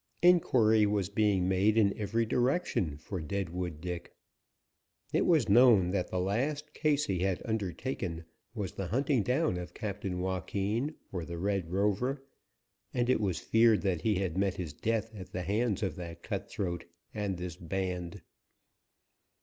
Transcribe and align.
Inquiry 0.23 0.87
was 0.87 1.09
being 1.09 1.47
made 1.47 1.77
in 1.77 1.95
every 1.95 2.25
direction 2.25 2.97
for 2.97 3.21
Deadwood 3.21 3.79
Dick. 3.79 4.15
It 5.13 5.27
was 5.27 5.47
known 5.47 5.91
that 5.91 6.07
the 6.09 6.19
last 6.19 6.73
case 6.73 7.05
he 7.05 7.19
had 7.19 7.39
undertaken 7.45 8.25
was 8.55 8.71
the 8.71 8.87
hunting 8.87 9.21
down 9.21 9.57
of 9.57 9.75
Captain 9.75 10.19
Joaquin, 10.19 10.95
or 11.11 11.23
the 11.23 11.37
Red 11.37 11.69
Rover, 11.71 12.25
and 12.91 13.11
it 13.11 13.21
was 13.21 13.37
feared 13.37 13.83
that 13.83 14.01
he 14.01 14.15
had 14.15 14.39
met 14.39 14.55
his 14.55 14.73
death 14.73 15.13
at 15.13 15.31
the 15.33 15.43
hands 15.43 15.83
of 15.83 15.95
that 15.97 16.23
cutthroat 16.23 16.85
and 17.13 17.37
this 17.37 17.55
band. 17.55 18.23